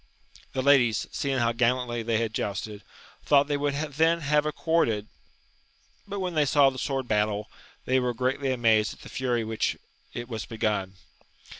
[0.53, 2.81] The ladies, seeing how gallantly they had jousted,
[3.23, 5.05] thought they would then have accorded,
[6.07, 7.51] but when they saw the sword battle,
[7.85, 9.77] they were greatly amazed at the fury with which
[10.15, 10.95] it was begun.